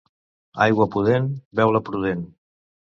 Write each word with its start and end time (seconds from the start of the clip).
Aigua 0.65 0.87
pudent, 0.97 1.29
beu-la 1.61 1.85
prudent. 1.93 2.29